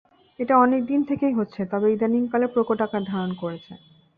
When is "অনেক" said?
0.57-0.81